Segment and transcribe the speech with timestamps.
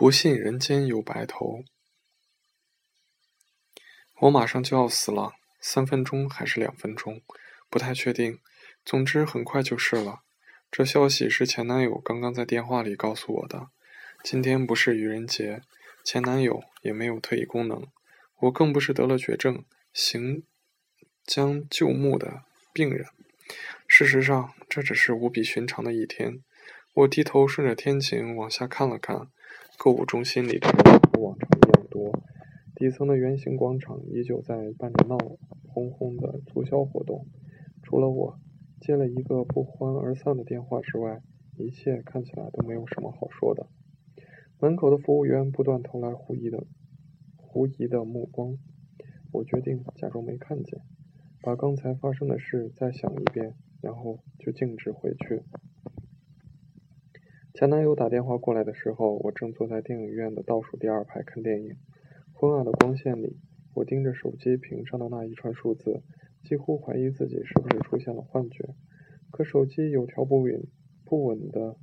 [0.00, 1.62] 不信人间有白头。
[4.20, 7.20] 我马上就要死了，三分钟还是两分钟，
[7.68, 8.38] 不太确定。
[8.82, 10.20] 总之很快就是了。
[10.70, 13.68] 这消息是前男友刚刚在电话里告诉我的。
[14.24, 15.60] 今天不是愚人节，
[16.02, 17.86] 前男友也没有特异功能，
[18.38, 20.44] 我更不是得了绝症、行
[21.26, 23.04] 将就木的病人。
[23.86, 26.42] 事实上，这只是无比寻常的一天。
[26.94, 29.30] 我低头顺着天井往下看了看，
[29.82, 32.12] 购物中心里的人和往常一样多。
[32.76, 35.16] 底层的圆形广场依旧在办着闹
[35.66, 37.24] 哄哄的促销活动。
[37.82, 38.38] 除了我
[38.78, 41.22] 接了一个不欢而散的电话之外，
[41.56, 43.68] 一切看起来都没有什么好说的。
[44.58, 46.66] 门口的服务员不断投来狐疑的
[47.38, 48.58] 狐疑的目光。
[49.32, 50.82] 我决定假装没看见，
[51.40, 55.42] 把刚才发生的事再想一遍，然后就径直回去。
[57.52, 61.76] 前男友打电话过来的时候，我正坐在电影院的倒数第二排看电影。
[62.32, 63.38] 昏暗的光线里，
[63.74, 66.02] 我盯着手机屏上的那一串数字，
[66.44, 68.68] 几乎怀疑自己是不是出现了幻觉。
[69.32, 70.62] 可手机有条不紊、
[71.04, 71.76] 不稳的，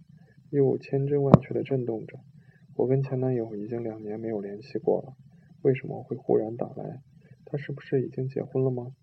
[0.49, 2.17] 又千真万确的震动着。
[2.75, 5.17] 我跟前男友已经两年没有联系过了，
[5.63, 7.01] 为什么会忽然打来？
[7.45, 8.93] 他是不是已经结婚了吗？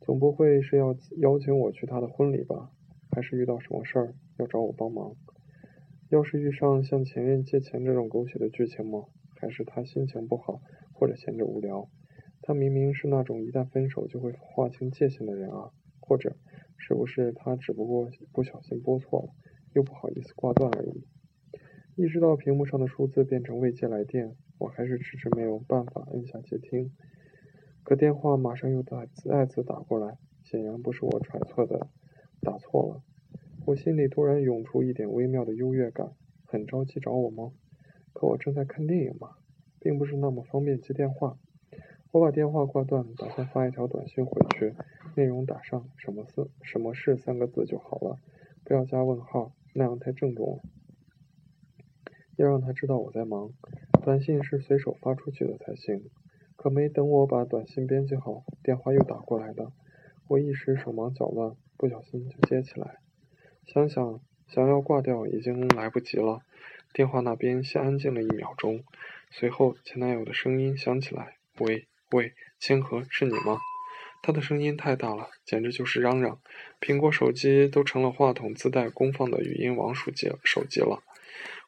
[0.00, 2.70] 总不会是要邀请我去他的婚礼吧？
[3.10, 5.16] 还是遇到什么事儿要找我帮忙？
[6.14, 9.06] 要是遇上像前任借钱这种狗血的剧情吗？
[9.40, 10.60] 还是他心情不好，
[10.92, 11.88] 或者闲着无聊？
[12.40, 15.72] 他明明是那种一旦分手就会划清界限的人啊！
[15.98, 16.36] 或者，
[16.78, 19.34] 是不是他只不过不小心拨错了，
[19.72, 21.04] 又不好意思挂断而已？
[21.96, 26.92] 意识到屏幕上的数字变成未接来电，我还是迟迟没有办法按下接听。
[27.82, 31.88] 可电话马上又再再次打过来，显然不是我揣测的
[32.40, 33.02] 打错了。
[33.66, 36.12] 我心里突然涌出一点微妙的优越感，
[36.44, 37.52] 很着急找我吗？
[38.12, 39.36] 可我正在看电影嘛，
[39.80, 41.38] 并不是那么方便接电话。
[42.12, 44.74] 我把电话挂断，打算发一条短信回去，
[45.16, 48.18] 内容打上“什么事”“什么事”三个字就好了，
[48.64, 50.62] 不要加问号，那样太郑重了。
[52.36, 53.50] 要让他知道我在忙，
[54.02, 56.10] 短信是随手发出去的才行。
[56.56, 59.72] 可没等我把短信编辑好，电话又打过来的，
[60.28, 63.03] 我一时手忙脚乱，不小心就接起来。
[63.66, 66.42] 想想想要挂掉已经来不及了，
[66.92, 68.84] 电话那边先安静了一秒钟，
[69.30, 73.60] 随后前男友的声音响起来：“喂喂，千和，是你吗？”
[74.22, 76.38] 他的声音太大了，简直就是嚷嚷。
[76.80, 81.02] 苹果手机都成了话筒自带功放的语音王手机手机了。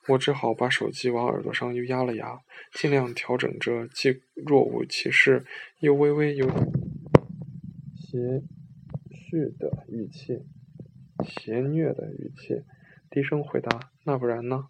[0.08, 2.40] 我只好把手机往耳朵上又压了压，
[2.72, 5.44] 尽量调整着既若无其事
[5.80, 6.46] 又微微有
[7.98, 8.42] 些
[9.10, 10.44] 絮的语气。
[11.24, 12.62] 邪虐的语气，
[13.10, 14.68] 低声回答：“那不然呢？”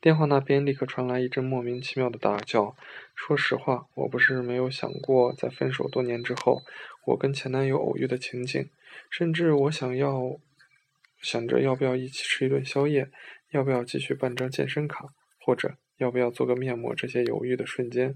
[0.00, 2.76] 电话那边立刻传来一阵莫名其妙的大叫。
[3.14, 6.60] 说实话，我不是没有想过，在分手多年之后，
[7.06, 8.68] 我跟前男友偶遇的情景，
[9.10, 10.38] 甚至我想要
[11.22, 13.10] 想着要不要一起吃一顿宵夜，
[13.52, 18.14] 要不要继续办张健身卡，或者要不要做个面膜，这些犹豫的瞬间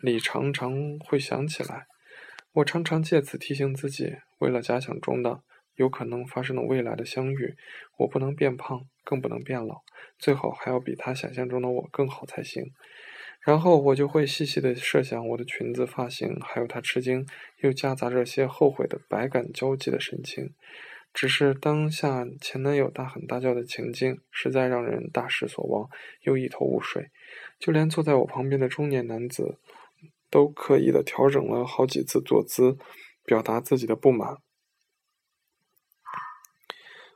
[0.00, 1.86] 里，常常会想起来。
[2.56, 5.42] 我常常借此提醒自己，为了假想中的
[5.74, 7.54] 有可能发生的未来的相遇，
[7.98, 9.82] 我不能变胖，更不能变老，
[10.18, 12.72] 最好还要比他想象中的我更好才行。
[13.44, 17.26] 然后我就会细细的设想我的裙子、发型，还有他吃惊
[17.58, 20.54] 又夹杂着些后悔的百感交集的神情。
[21.12, 25.90] 只是当下前男友大喊大叫的情境，实在让人大失所望，
[26.22, 27.10] 又一头雾水。
[27.58, 29.58] 就连坐在我旁边的中年男子。
[30.36, 32.76] 都刻意的调整了好几次坐姿，
[33.24, 34.36] 表达自己的不满。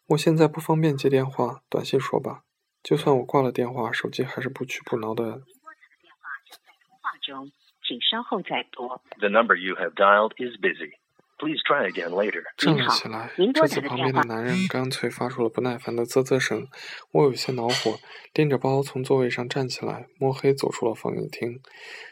[0.06, 2.44] 我现在不方便接电话，短信说吧。
[2.82, 5.22] 就算我挂了电话，手机还是不屈不挠的。
[5.24, 9.02] 拨打的电话正在通话中，请稍后再拨。
[9.18, 10.99] The number you have dialed is busy.
[11.40, 12.42] Please try again later.
[12.58, 16.68] 站了起来，这次旁边的男人干脆发出了不耐烦的啧啧声。
[17.12, 17.98] 我有些恼火，
[18.34, 21.58] 拎着包从座位上站起来，摸黑走出了放映厅。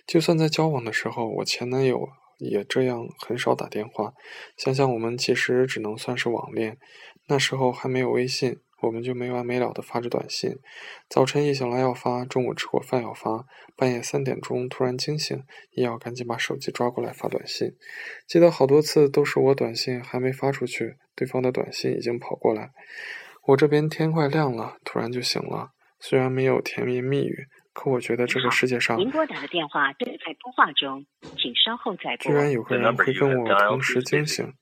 [0.07, 2.09] 就算在交往的时候，我前男友
[2.39, 4.15] 也这样，很少打电话。
[4.57, 6.79] 想想我们其实只能算是网恋，
[7.27, 8.61] 那时候还没有微信。
[8.81, 10.57] 我们就没完没了的发着短信，
[11.09, 13.45] 早晨一醒来要发，中午吃过饭要发，
[13.77, 15.43] 半夜三点钟突然惊醒，
[15.73, 17.75] 也要赶紧把手机抓过来发短信。
[18.27, 22.71] 记得好多次都是我短信还没发出去，对方的短信已经跑过来。
[23.47, 25.71] 我这边天快亮了，突然就醒了。
[25.99, 31.05] 虽然没有甜言蜜语，可我觉得这个世界上，您拨打的电话正在通话中，
[31.37, 32.31] 请稍后再拨。
[32.31, 34.53] 居然有个人会跟我同时惊醒，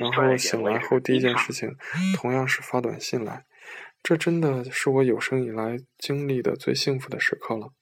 [0.00, 1.76] 然后醒来后第一件事情
[2.14, 3.44] 同样是发短信来。
[4.08, 7.72] 这真的是我有生以来经历的最幸福的时刻了。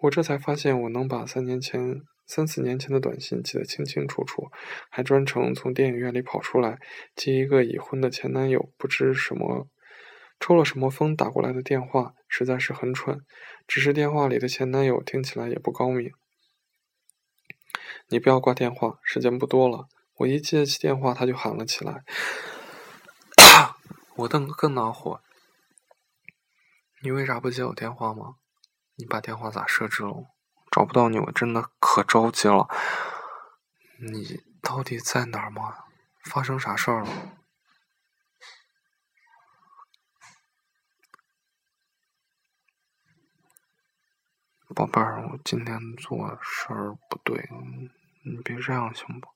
[0.00, 4.50] 我这才发现，我能把三年前、三四年前的短信记得清清楚楚，
[4.90, 6.78] 还专程从电影院里跑出来
[7.14, 9.66] 接一个已婚的前男友不知什么
[10.38, 13.22] 抽了什么风打过来的电话，实在是很蠢。
[13.66, 16.12] 只是电话里的前男友听起来也不高明。
[18.08, 19.86] 你不要挂电话，时间不多了。
[20.18, 22.04] 我一接起电话，他就喊了起来。
[24.16, 25.22] 我更更恼火。
[27.06, 28.34] 你为啥不接我电话吗？
[28.96, 30.12] 你把电话咋设置了？
[30.72, 32.66] 找不到你，我真的可着急了。
[34.00, 35.84] 你到底在哪儿吗？
[36.24, 37.38] 发生啥事儿了？
[44.74, 47.48] 宝贝儿，我今天做事儿不对，
[48.24, 49.28] 你别这样行不？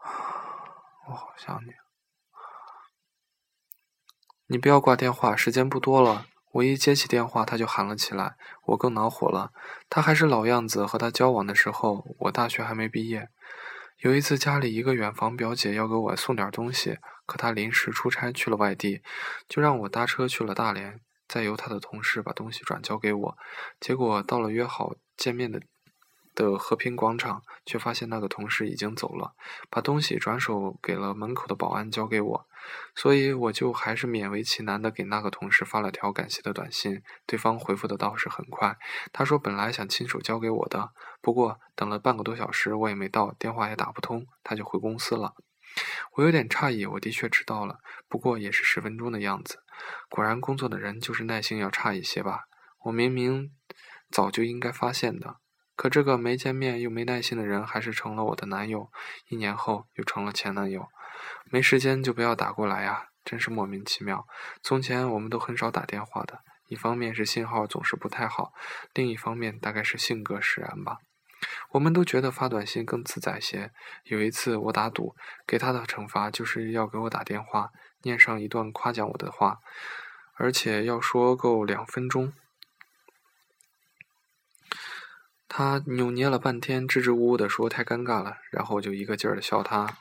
[1.10, 1.85] 我好想你。
[4.48, 6.26] 你不要挂电话，时间不多了。
[6.52, 9.52] 我一接起电话，他就喊了起来，我更恼火了。
[9.90, 13.28] 他还是老样子，和他交往的时候，我大学还没毕业。
[13.98, 19.02] 有一次家里一个远房表姐要给我送点东西，可她临时出差去了外地，
[19.48, 21.00] 就让我搭车去了大连。
[21.28, 23.36] 再由他的同事把东西转交给我，
[23.80, 25.60] 结果到了约好见面的
[26.36, 29.34] 的和平广场，却发现那个同事已经走了，
[29.68, 32.46] 把东西转手给了门口的保安交给我，
[32.94, 38.76] 所以我就还是勉为其难的给那个同事发了条感谢的短信，对方回复的倒是很快，
[39.12, 45.34] 他说本来想亲手交给我的，不过等了半个多小时我也没到，电话也打不通，他就回公司了。
[46.14, 49.58] 我有点诧异，我的确迟到了，不过也是十分钟的样子。
[50.08, 52.44] 果然，工作的人就是耐心要差一些吧。
[52.84, 53.52] 我明明
[54.10, 55.36] 早就应该发现的，
[55.76, 58.90] 可这个没见面又没耐心的人，还是成了我的男友。
[59.28, 60.88] 一年后又成了前男友。
[61.50, 64.26] 没时间就不要打过来呀，真是莫名其妙。
[64.62, 68.52] 从前我们都很少打电话的，一方面是信号总是不太好，
[68.94, 70.96] 另一方面大概是性格使然吧。
[71.72, 73.70] 我们都觉得发短信更自在些。
[74.04, 75.14] 有一次我打赌，
[75.46, 77.70] 给他的惩罚就是要给我打电话，
[78.02, 79.58] 念上一段夸奖我的话，
[80.36, 82.32] 而且要说够两分钟。
[85.48, 89.96] 他扭捏了半天，支支吾吾的说太尴尬了，然后就一个劲儿的笑他，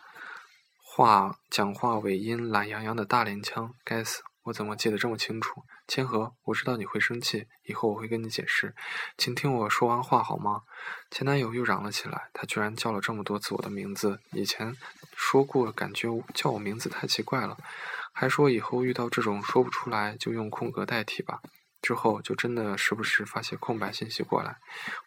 [0.81, 4.24] 话讲话尾音懒洋洋的大连腔，该死。
[4.45, 5.63] 我怎么记得这么清楚？
[5.88, 8.75] 千和，我知道你会生气，以后我会跟你解释，
[9.18, 10.62] 请听我说完话好吗？
[11.09, 14.75] 前男友又嚷了起来，他居然叫了这么多次我的名字，以前
[15.15, 17.57] 说过感觉叫我名字太奇怪了，
[18.13, 21.42] 还说以后遇到这种说不出来就用空格代替吧。
[21.85, 24.57] 之后就真的时不时发些空白信息过来，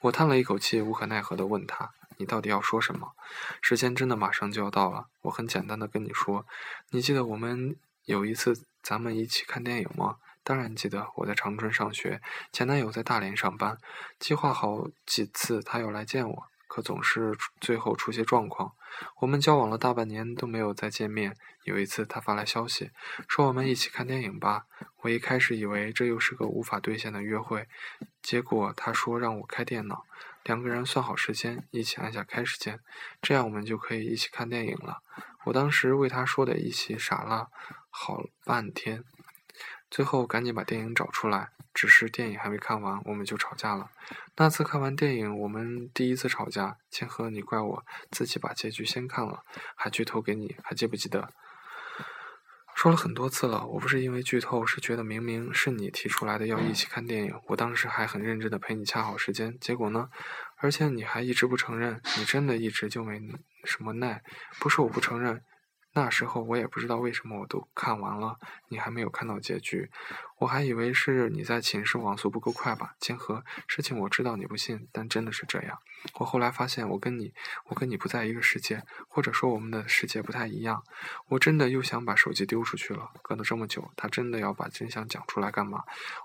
[0.03, 3.13] 我叹了一口气，无可奈何地问他：“你到底要说什么？”
[3.61, 6.47] 时间真的马上就要到了，我很简单地跟你说，
[6.91, 8.63] 你记得我们有一次。
[8.81, 10.17] 咱们一起看电影吗？
[10.43, 11.07] 当然记得。
[11.17, 12.23] 我在长春上学，
[12.53, 13.77] 前男友在大连上班，
[14.19, 18.73] 计划好几次他要来见我，可总是最后出些状况。
[19.21, 21.37] 我们交往了大半年都没有再见面。
[21.65, 22.91] 有一次他发来消息，
[23.27, 24.67] 说我们一起看电影吧。
[25.03, 27.67] 我一开始以为这又是个无法兑现的约会，
[28.23, 30.05] 结果他说让我开电脑，
[30.45, 32.81] 两个人算好时间，一起按下开始键，
[33.21, 35.03] 这样我们就可以一起看电影了。
[35.45, 37.49] 我当时为他说的一起傻了。
[37.91, 39.03] 好半天，
[39.91, 41.51] 最后赶紧把电影找出来。
[41.75, 43.89] 只是电影还没看完，我们就吵架了。
[44.37, 46.77] 那次看完电影，我们第一次吵架。
[46.91, 49.45] 千和，你怪我自己把结局先看了，
[49.77, 51.29] 还剧透给你，还记不记得？
[52.75, 60.09] 说了很多次了，我不是因为剧透，是觉得明明是你提出来的要一起看电影，我当时还很认真的陪你掐好时间，结果呢？
[60.57, 63.21] 而且你还一直不承认，你真的一直就没
[63.65, 64.21] 什么耐？
[64.59, 65.45] 不是我不承认。
[65.95, 69.91] 那时候我也不知道为什么我都看完了，你还没有看到结局，
[70.39, 72.95] 我还以为是你在寝室网速不够快吧。
[73.01, 75.79] 千和，事情我知道你不信，但真的是这样。
[76.21, 77.33] 我后来发现我跟你，
[77.67, 80.85] 我跟你不在一个世界，或者说我们的世界不太一样。
[81.31, 83.11] 我真的又想把手机丢出去了。
[83.23, 85.83] 隔了这么久，他真的要把真相讲出来干嘛？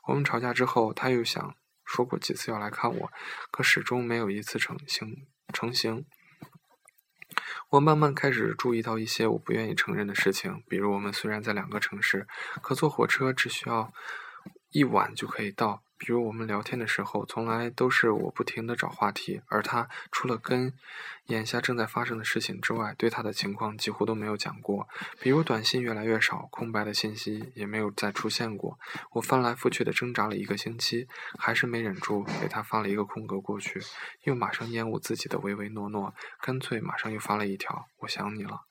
[0.07, 1.55] 我们吵架之后，他又想
[1.85, 3.11] 说过几次要来看我，
[3.49, 6.05] 可始终没有一次成行成型。
[7.69, 12.27] 我慢慢开始注意到一些我不愿意承认的事情，比如我们虽然在两个城市，
[12.61, 13.93] 可坐火车只需要
[14.71, 15.83] 一晚就可以到。
[16.05, 20.73] 比如我们聊天的时候，从来都是我不停的找话题，而他除了跟
[21.27, 24.85] 眼下正在发生的事情之外，对他的情况几乎都没有讲过。
[25.21, 28.77] 比如短信越来越少，空白的信息也没有再出现过。
[29.13, 31.07] 我翻来覆去的挣扎了一个星期，
[31.39, 33.81] 还是没忍住给他发了一个空格过去，
[34.23, 38.63] 又马上厌恶自己的唯唯诺诺，干脆马上又发了一条“我想你了”。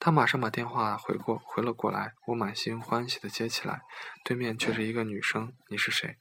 [0.00, 3.82] 他马上把电话回过回了过来，我满心欢喜的接起来，
[4.24, 5.52] 对面却是一个女生。
[5.68, 6.16] 你是谁？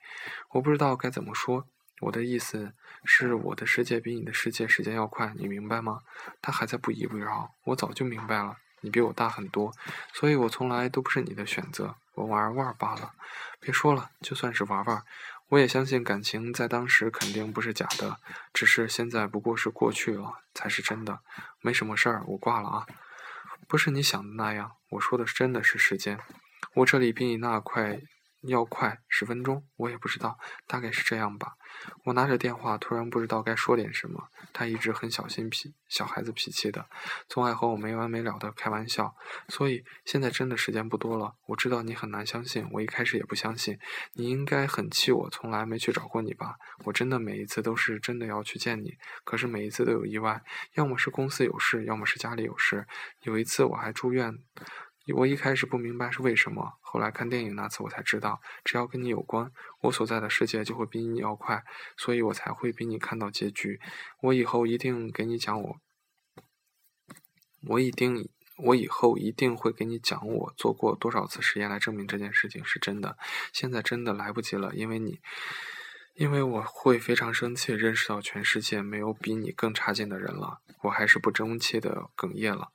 [0.52, 1.66] 我不知道该怎么说。
[2.02, 2.74] 我的意思
[3.06, 6.02] 是，我的世界比你的世界时间要快，你明白吗？
[6.42, 7.56] 他还在不依不饶。
[7.64, 9.74] 我早就明白了，你比我大很多，
[10.14, 13.14] 所以我从来都不是你的选择，我玩玩罢了。
[13.62, 15.02] 别说了，就算是玩玩。
[15.48, 18.18] 我也相信感情在当时肯定不是假的，
[18.54, 21.22] 只是现在不过是过去了才是真的。
[21.62, 22.86] 没什么事儿，我挂了啊。
[23.70, 26.20] 不是你想的那样，我说的真的是时间，
[26.74, 28.02] 我这里比你那快。
[28.42, 31.54] 要快十分钟，我也不知道，大概是这样吧。
[32.06, 34.30] 我拿着电话，突然不知道该说点什么。
[34.52, 36.88] 他一直很小心脾，小孩子脾气的，
[37.28, 39.16] 总爱和我没完没了的开玩笑。
[39.50, 41.36] 所以现在真的时间不多了。
[41.46, 43.78] 我知道你很难相信，我一开始也不相信。
[44.14, 46.56] 你应该很气我，从来没去找过你吧？
[46.86, 50.42] 我真的每一次都是真的要去见你，可是每一次都有意外，
[50.74, 52.88] 要么是公司有事，要么是家里有事。
[53.22, 54.40] 有一次我还住院。
[55.14, 59.52] 我一开始不明白是为什么，后来看电影那次我才知道，只要跟你有关，
[59.82, 61.64] 我所在的世界就会比你要快，
[61.98, 63.80] 所以我才会比你看到结局。
[64.22, 65.78] 我以后一定给你讲我，
[67.68, 73.18] 我一定，我以后一定会给你讲我做过多少次实验来证明这件事情是真的。
[73.54, 75.20] 现在真的来不及了，因为你，
[76.16, 80.60] 因为我会非常生气，认识到全世界没有比你更差劲的人了。
[80.84, 82.72] 我还是不争气的哽咽了。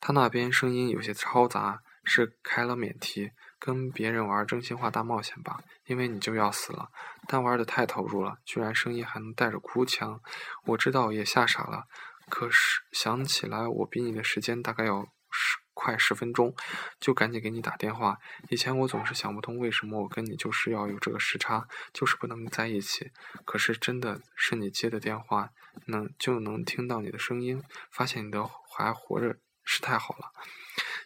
[0.00, 5.60] 他那边声音有些嘈杂，是开了免提，跟别人玩真心话大冒险吧？
[5.86, 6.88] 因为你就要死了，
[7.28, 10.20] 但玩的太投入了，居然声音还能带着哭腔。
[10.64, 11.84] 我知道也吓傻了，
[12.28, 16.54] 可是想起来我比你的时间大概要十快十分钟，
[16.98, 18.18] 就赶紧给你打电话。
[18.48, 23.10] 以前我总是想不通为什么我跟你就是要有这个时差，就是不能在一起。
[23.44, 25.50] 可是真的是你接的电话，
[25.86, 29.36] 能就能听到你的声音，发现你的还活着。
[29.72, 30.32] 是太好了，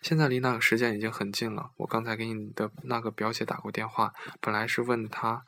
[0.00, 1.70] 现在离那个时间已经很近了。
[1.76, 5.44] 我刚才给你的那个表姐打过电话，本来是问她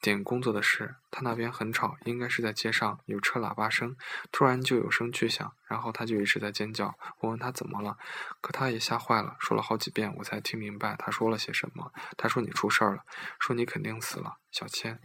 [0.00, 3.94] 点工作的事，她那边很吵，应该是在街上有车喇叭声，
[4.32, 6.94] 突然就有声巨响，然后她就一直在尖叫。
[7.18, 7.98] 我问她怎么了，
[8.40, 11.92] 可她也吓坏了，说了好几遍我才听明白她说了些什么。
[12.16, 13.02] 她说你出事儿了，
[13.38, 14.98] 说你肯定死了，小千。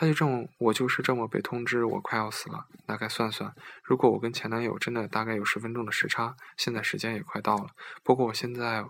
[0.00, 2.68] 他就这么，我就是这么被通知，我快要死了。
[2.86, 3.52] 大概算算，
[3.82, 7.70] 如果我跟前男友真的大概有十分钟的时差，现在时间也快到了。
[8.04, 8.84] 不过我现在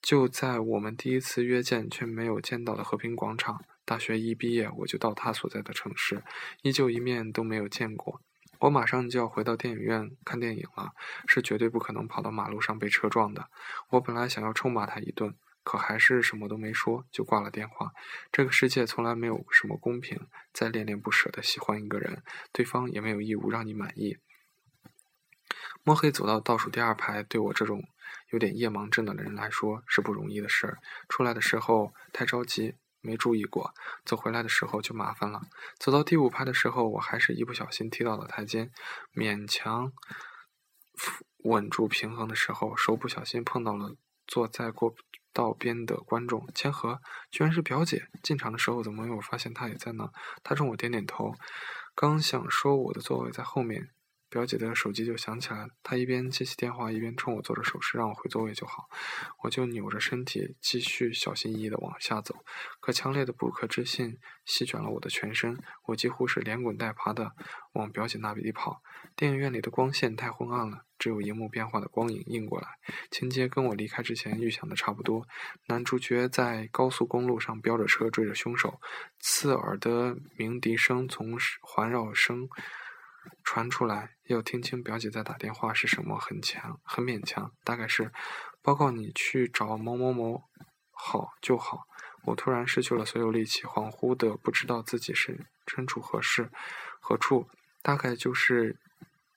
[0.00, 3.62] 就在我们第一次约见却没有见到的和平广场。
[3.84, 6.22] 大学一毕业，我就到他所在的城市，
[6.62, 8.22] 依旧一面都没有见过。
[8.60, 10.92] 我马上就要回到电影院看电影了，
[11.26, 13.50] 是绝对不可能跑到马路上被车撞的。
[13.90, 15.34] 我本来想要臭骂他一顿。
[15.70, 17.92] 可还是什么都没说就挂了电话。
[18.32, 24.18] 这个世界从来没有什么公平，再恋恋不舍的喜欢一个人，对方也没有义务让你满意。
[25.84, 27.84] 摸黑走到倒数第二排，对我这种
[28.30, 30.78] 有点夜盲症的人来说是不容易的事儿。
[31.08, 33.72] 出来的时候太着急，没注意过；
[34.04, 35.40] 走回来的时候就麻烦了。
[35.78, 38.72] 走到第五排的时候，我还是一不小心踢到了台阶，
[39.14, 39.92] 勉强
[41.44, 43.94] 稳住平衡的时候，手不小心碰到了
[44.26, 44.96] 坐在过。
[45.32, 48.08] 道边的观众，千和居然是表姐。
[48.22, 50.10] 进场的时候怎么没有发现她也在呢？
[50.42, 51.34] 她冲我点点头，
[51.94, 53.90] 刚想说我的座位在后面。
[54.30, 58.88] 表姐的手机就响起来，她一边接起电话，一边冲我做着手势，让我回座位就好。
[59.42, 62.36] 我就扭着身体，继续小心翼翼地往下走。
[62.80, 67.32] 可强烈的不可置信席卷了我的全身，我几乎是连滚带爬地
[67.72, 68.80] 往表姐那里跑。
[69.16, 72.68] 电影院里的光线太昏暗了，只有荧幕变化的光影映过来。
[73.10, 75.26] 情节跟我离开之前预想的差不多，
[75.66, 78.80] 男主角在高速公路上飙着车追着凶手，
[79.18, 82.48] 刺耳的鸣笛声从环绕声。
[83.42, 88.12] 传出来，要听清表姐在打电话是什么，很强，很勉强，大概是
[88.62, 90.44] 报告你去找某某某，
[90.92, 91.86] 好就好。
[92.26, 96.50] 我突然失去了所有力气，恍惚的不知道自己是身处何事，
[97.00, 97.48] 何处，
[97.82, 98.76] 大概就是，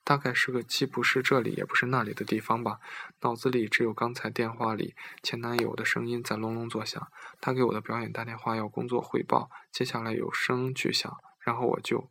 [0.03, 2.79] 大概是个既不是这里也不是那里的地方吧。
[3.21, 7.07] 脑子里只有刚才电话里前男友的声音在隆隆作响，
[7.39, 12.09] 他给我的表演打电话要工作汇报，接下来有声巨响，然后我就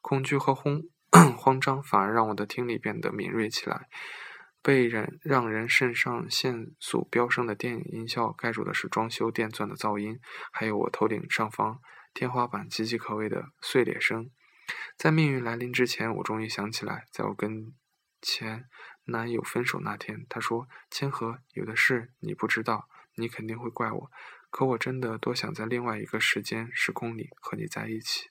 [0.00, 0.84] 恐惧和轰。
[1.38, 3.88] 慌张反而让我的听力变得敏锐起来。
[4.62, 10.20] 被人让人肾上腺素飙升的电影音效盖住的是装修电钻的噪音，
[10.52, 11.80] 还有我头顶上方
[12.14, 14.30] 天花板岌岌可危的碎裂声。
[14.96, 17.74] 在命运来临之前，我终于想起来，在我跟
[18.20, 18.66] 前
[19.06, 24.10] 男友分手那天，他说：“千和，有的事你不知道，你肯定会怪我。
[24.48, 28.30] 可我真的多想在另外一个时间时空里和你在一起。”